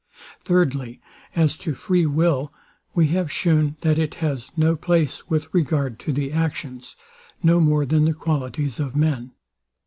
Thirdly, 0.43 0.99
As 1.35 1.55
to 1.59 1.75
free 1.75 2.07
will, 2.07 2.51
we 2.95 3.09
have 3.09 3.31
shewn 3.31 3.77
that 3.81 3.99
it 3.99 4.15
has 4.15 4.49
no 4.57 4.75
place 4.75 5.29
with 5.29 5.53
regard 5.53 5.99
to 5.99 6.11
the 6.11 6.31
actions, 6.31 6.95
no 7.43 7.59
more 7.59 7.85
than 7.85 8.05
the 8.05 8.13
qualities 8.15 8.79
of 8.79 8.95
men. 8.95 9.33